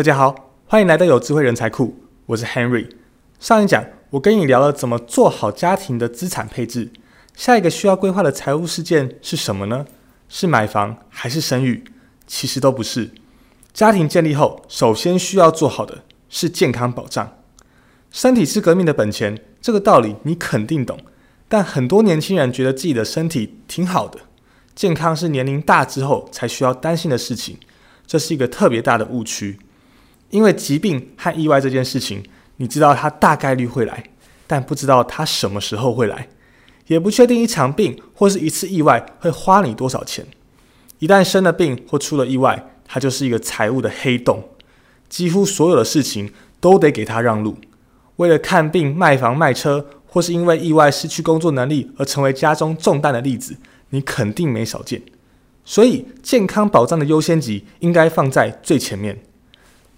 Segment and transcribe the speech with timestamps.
[0.00, 1.94] 大家好，欢迎来到有智慧人才库，
[2.24, 2.88] 我是 Henry。
[3.38, 6.90] 上一讲我跟你聊了怎么做好家庭的资产配置，
[7.36, 9.84] 下一个需要规划的财务事件是什么呢？
[10.26, 11.84] 是买房还是生育？
[12.26, 13.10] 其实都不是。
[13.74, 17.36] 家庭建立后，首先需要做好的是健康保障。
[18.10, 20.98] 身体是革命的本钱，这个道理你肯定懂。
[21.46, 24.20] 但很多年轻人觉得自己的身体挺好的，
[24.74, 27.58] 健康是年龄大之后才需要担心的事情，
[28.06, 29.60] 这是一个特别大的误区。
[30.30, 32.22] 因为疾病和意外这件事情，
[32.56, 34.04] 你知道它大概率会来，
[34.46, 36.28] 但不知道它什么时候会来，
[36.86, 40.26] 也不确定一场病或是一次意外会花你多少钱。
[40.98, 44.48] 一旦生了病或出了意外，它就是一个财务的黑洞，
[45.08, 47.56] 几乎所有的事情都得给他让路。
[48.16, 53.56] 为了看病、卖房、卖车，或是因为意外失去工作能力而成为家中重担的例子，
[53.90, 55.00] 你肯定没少见。
[55.64, 59.18] 所以，健康保障的优先级应该放在最前面。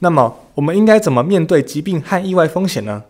[0.00, 3.04] 那么，我们应该怎么面对疾病和意外风险呢？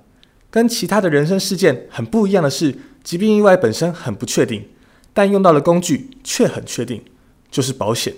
[0.51, 4.67] 跟其他的人生事件很不一样的是，疾病意外本身很不确定，
[5.15, 7.03] 但用到的工具却很确定，
[7.49, 8.13] 就是保险。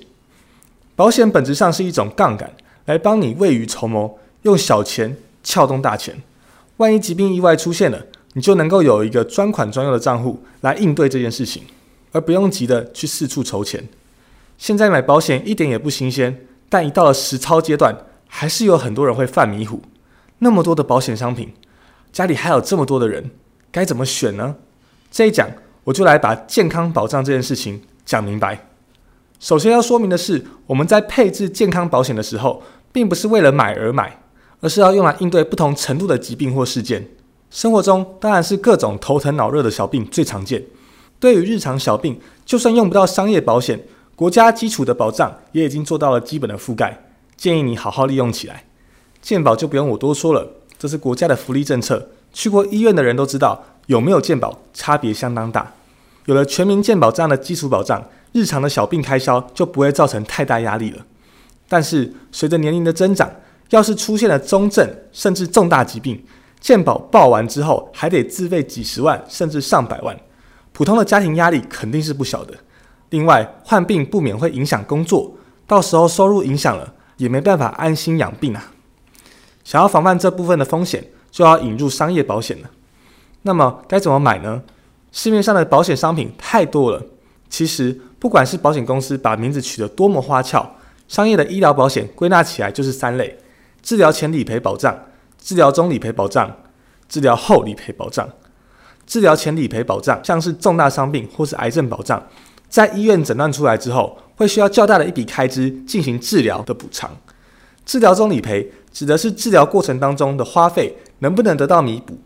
[0.96, 2.50] 保险本质上是一种杠杆，
[2.86, 6.22] 来帮你未雨绸缪，用小钱撬动大钱。
[6.78, 11.62] 万一疾病意外出现了，你就能够有一个专款专用的账户来应对这件事情，
[12.12, 13.86] 而不用急的去四处筹钱。
[14.56, 17.94] 现在买保险一点也不新鲜，但一到了实操阶段。
[18.34, 19.82] 还是有很多人会犯迷糊，
[20.38, 21.52] 那么多的保险商品，
[22.10, 23.30] 家里还有这么多的人，
[23.70, 24.56] 该怎么选呢？
[25.10, 25.46] 这一讲
[25.84, 28.68] 我就来把健康保障这件事情讲明白。
[29.38, 34.18] 首先要说明的是，我们在配置健康保险的时候，并不是为了买而买，
[34.60, 37.06] 而是要用来应对不同程度的疾病或事件。
[37.50, 40.64] 生活中当然是各种头疼脑热的小病最常见。
[41.20, 43.78] 对于日常小病，就算用不到商业保险，
[44.16, 47.11] 国家基础的保障也已经做到了基本的覆盖。
[47.42, 48.62] 建议你好好利用起来，
[49.20, 50.48] 健保就不用我多说了，
[50.78, 52.10] 这是国家的福利政策。
[52.32, 55.72] 去过医院的人都知道，有没有健保差别相当大。
[56.26, 58.00] 有了全民健保这样的基础保障，
[58.30, 61.04] 日常的小病开销就不会造成太大压力了。
[61.68, 63.28] 但是随着年龄的增长，
[63.70, 66.24] 要是出现了中症甚至重大疾病，
[66.60, 70.16] 健保报完之后还得自费几十万甚至上百万，
[70.72, 72.54] 普通的家庭压力肯定是不小的。
[73.10, 75.34] 另外，患病不免会影响工作，
[75.66, 76.94] 到时候收入影响了。
[77.22, 78.72] 也没办法安心养病啊！
[79.62, 82.70] 想要防范这部分的风险，就要引入商业保险了。
[83.42, 84.60] 那么该怎么买呢？
[85.12, 87.00] 市面上的保险商品太多了。
[87.48, 90.68] 其实不管是保险公司把名字取得多么花俏，
[91.06, 93.38] 商业的医疗保险归纳起来就是三类：
[93.82, 94.98] 治疗前理赔保障、
[95.38, 96.56] 治疗中理赔保障、
[97.08, 98.28] 治疗后理赔保障。
[99.06, 102.20] 治疗前理赔保障像是重大伤病或是癌症保障。
[102.68, 107.16] 在医院诊断出来之后，会需要较大的一笔开支进行治疗的补偿。
[107.86, 112.18] 治疗中理赔指的是治疗过程当中的花费能不能得到弥补，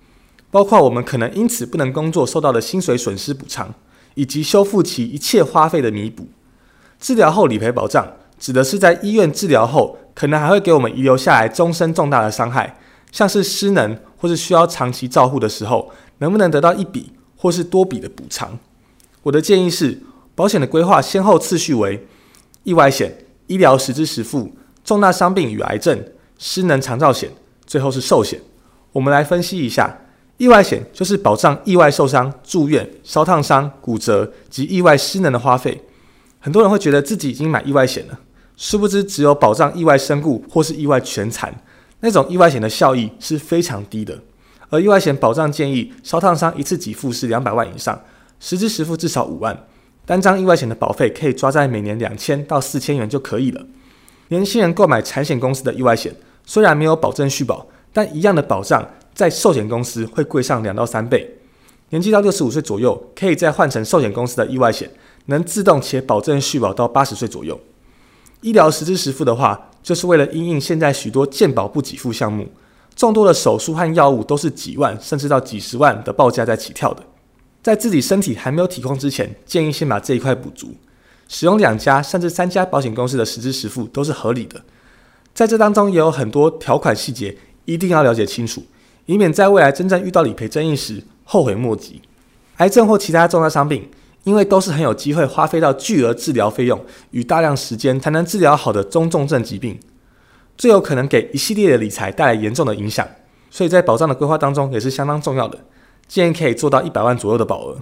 [0.50, 3.72] 包括我们可能因此不能工作受到的薪水损失补偿，
[4.14, 6.26] 以及修复其一切花费的弥补。
[6.98, 12.78] 治疗后理赔保障指的是在医院治疗后，可能还会给我们遗留下来终身重大的伤害，
[13.12, 18.58] 像是失能或是需要长期照护的时候，能不能得到一笔或是多笔的补偿？
[19.22, 20.00] 我的建议是。
[20.36, 22.06] 保险的规划先后次序为：
[22.62, 24.54] 意外险、医疗实支实付、
[24.84, 26.04] 重大伤病与癌症、
[26.38, 27.30] 失能长照险，
[27.66, 28.38] 最后是寿险。
[28.92, 29.98] 我们来分析一下，
[30.36, 35.82] 意外险就是保障意外受伤、住院、烧烫伤、骨折及意外失能的花费。
[36.38, 38.20] 很多人会觉得自己已经买意外险了，
[38.58, 41.58] 殊不知只有保障意外身故或是意外全残，
[42.00, 44.18] 那种意外险的效益是非常低的。
[44.68, 47.98] 而意外险保障建议，烧烫伤一次给付是两百万以上，
[48.38, 49.66] 实支实付至少五万。
[50.06, 53.66] 单张意外险的保费可以抓在每年两千到四千元就可以了。
[54.28, 61.38] 年轻人购买产险公司的意外险，虽然没有保证续保，但一样的保障在寿险公司会贵上两到三倍。
[61.90, 64.88] 年纪到六十五岁左右，可以再换成寿险公司的意外险，
[65.26, 67.60] 能自动且保证续保到八十岁左右。
[68.42, 72.46] 医疗实支实付的话，就是为了因应现在许多健保不给付项目，
[72.94, 77.02] 众多的手术和药物都是几万甚至到几十万的报价在起跳的。
[77.66, 80.72] 在自己身体还没有体况之前，建议先把这一块补足。
[81.26, 84.62] 使用两家甚至三家保险公司的实支实付都是合理的。
[85.34, 88.62] 在这当中也有很多条款细节，一定要了解清楚，
[89.06, 92.00] 以免在未来真正遇到理赔争议时后悔莫及。
[92.58, 93.90] 癌症或其他重大伤病，
[94.22, 96.80] 因为都是很有机会花费到巨额治疗费用
[97.10, 99.76] 与大量时间才能治疗好的中重症疾病，
[100.56, 103.04] 最有可能给一系列的理财带来严重的影响，
[103.50, 105.58] 所以在保障的规划当中也是相当重要的。
[106.08, 107.78] 建议可以做到一百万左右的保额。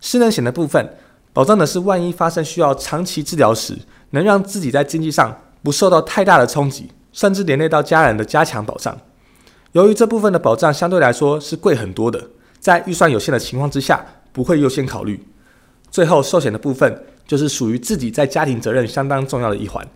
[0.00, 0.96] 失能险的部分，
[1.32, 3.78] 保障的是万一发生需要长期治疗时，
[4.10, 8.96] 能让自己在经济上不受到太大的冲击，甚至连累到家人的加强保障。
[9.72, 15.22] 由于这部分的保障相对来说是贵很多的，在预算有限的情况之下，不会优先考虑。
[15.90, 19.86] 最后，寿险的部分就是属于自己在家庭责任相当重要的一环。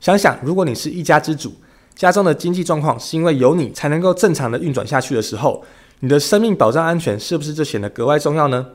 [0.00, 1.52] 想想，如果你是一家之主，
[1.94, 5.64] 家中的经济状况是因为有你才能够正常的运转下去的时候，
[6.00, 8.66] 你的生命保障安全是不是就显得格外重要呢？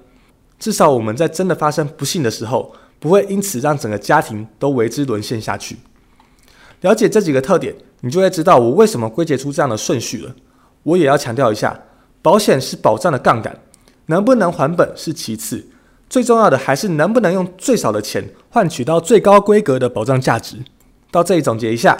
[0.59, 5.77] 至少我们在真的发生不幸的时候，不会因此让整个家庭都为之沦陷下去。
[6.81, 10.35] 了解这几个特点，你就会知道我为什么归结出这样的顺序了。
[10.83, 11.79] 我也要强调一下，
[12.21, 13.57] 保险是保障的杠杆，
[14.07, 15.65] 能不能还本是其次，
[16.09, 20.57] 最重要的还是能不能用最少的钱换取到最高规格的保障价值。
[21.09, 21.97] 到这里总结一下，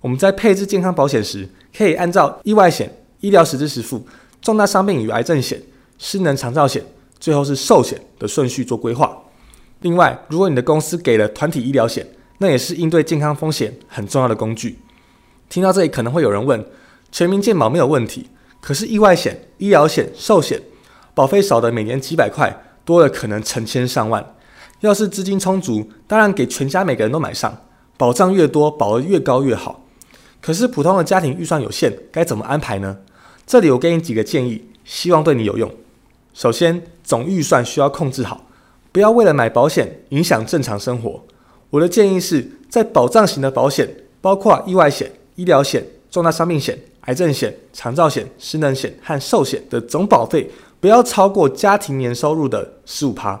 [0.00, 2.90] 我们在配置健康保险时，可以按照意外险、
[3.20, 4.06] 医疗实支实付、
[4.42, 5.62] 重大伤病与癌症险、
[5.98, 6.84] 失能长照险，
[7.20, 9.16] 最后是寿险的顺序做规划。
[9.80, 12.06] 另外，如果你的公司给了团体医疗险，
[12.38, 14.80] 那也是应对健康风险很重要的工具。
[15.48, 16.64] 听到这里，可能会有人问：
[17.12, 18.28] 全民健保没有问题，
[18.60, 20.60] 可是意外险、医疗险、寿险
[21.14, 22.52] 保费少的每年几百块，
[22.84, 24.34] 多了可能成千上万。
[24.80, 27.56] 要是资金充足，当然给全家每个人都买上，
[27.96, 29.84] 保障越多，保额越高越好。
[30.40, 32.98] 可是普通的家庭预算有限，该怎么安排呢？
[33.52, 35.70] 这里我给你几个建议，希望对你有用。
[36.32, 38.46] 首先，总预算需要控制好，
[38.90, 41.22] 不要为了买保险影响正常生活。
[41.68, 43.86] 我的建议是在保障型的保险，
[44.22, 50.50] 包括意外险、医疗险、重大伤病险、癌症险、长照险、失能险和寿险的总保费
[50.80, 53.38] 不要超过家庭年收入的十五趴。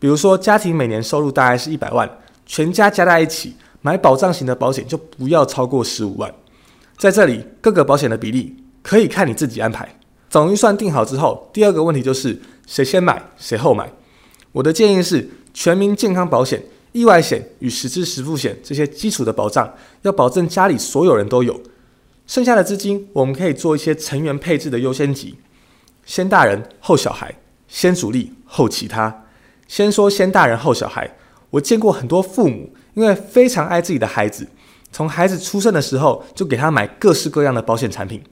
[0.00, 2.10] 比如说，家庭每年收入大概是一百万，
[2.46, 6.34] 全家加在一起买保障型的保险就不要超过十五万。
[6.98, 9.98] 在这里，各个保险的比例可以看你自己安排。
[10.30, 13.90] 总预算定好之后，第二个问题就是谁先买谁后买。
[14.52, 16.62] 我的建议是全民健康保险。
[16.92, 21.60] 意外险与实支实付险这些基础的保障，要保证家里所有人都有。
[22.28, 25.34] 剩下的资金，我们可以做一些成员配置的优先级，
[26.06, 27.34] 先大人后小孩，
[27.68, 29.24] 先主力后其他。
[29.68, 31.16] 先说先大人后小孩，
[31.50, 34.46] 我见过很多父母，因为非常爱自己的孩子，
[34.90, 38.22] 从孩子出生的时候就给他买各式各样的保险产品，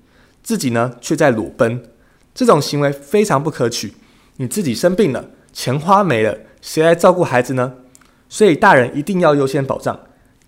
[0.45, 1.83] 自己呢却在裸奔。
[2.33, 3.95] 这种行为非常不可取。
[4.37, 7.73] 你自己生病了，钱花没了，谁来照顾孩子呢？
[8.29, 9.99] 所以大人一定要优先保障，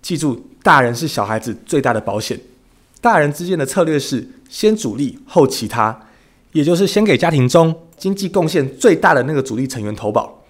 [0.01, 2.37] 记住，大人是小孩子最大的保险。
[2.99, 5.97] 大人之间的策略是先主力后其他，
[6.51, 10.43] 也就是先给家庭中经济贡献最大的那个主力成员投保，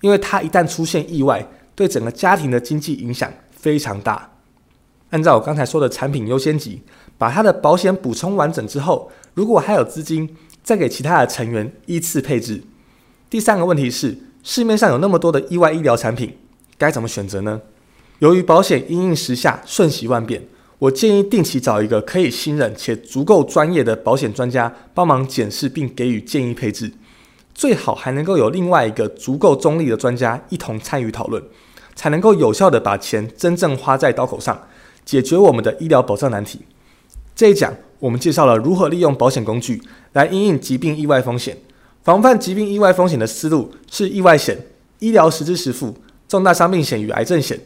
[0.00, 4.30] 因为他一旦出现意外，对整个家庭的经济影响非常大。
[5.10, 6.80] 按照我刚才说的产品优先级，
[7.18, 12.62] 把他的保险补充完整之后，如果还有资金，再给其他的成员依次配置。
[13.30, 16.36] 第三个问题是，市面上有那么多的意外医疗产品。
[16.76, 17.60] 该怎么选择呢？
[18.18, 20.42] 由于保险因应时下瞬息万变，
[20.78, 26.92] 我建议定期找一个可以信任且足够专业的保险专家帮忙检视并给予建议配置，
[27.54, 31.42] 最好还能够有另外一个足够中立的专家一同参与讨论，
[31.94, 34.66] 才能够有效的把钱真正花在刀口上，
[35.04, 36.60] 解决我们的医疗保障难题。
[37.34, 39.82] 这一讲我们介绍了如何利用保险工具
[40.12, 41.56] 来因应疾病意外风险，
[42.02, 44.56] 防范疾病意外风险的思路是意外险、
[44.98, 45.96] 医疗实支实付。
[46.26, 47.60] 重大伤病险与癌症险、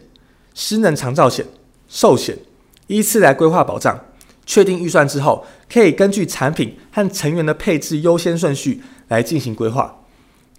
[0.53, 1.47] 失能长照险、
[1.89, 2.37] 寿险，
[2.89, 3.99] 依次来规划保障。
[4.45, 10.03] 确定预算之后，可以根据产品和成员的配置优先顺序来进行规划。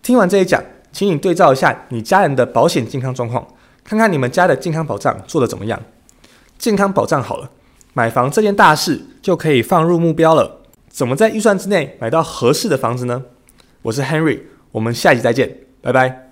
[0.01, 3.45] 听完这一讲，请你对照一下你家人的保险健康状况，
[3.83, 5.79] 看看你们家的健康保障做得怎么样。
[6.57, 7.51] 健康保障好了，
[7.93, 10.61] 买房这件大事就可以放入目标了。
[10.89, 13.23] 怎么在预算之内买到合适的房子呢？
[13.83, 14.41] 我是 Henry，
[14.71, 16.28] 我们下集再见，拜拜。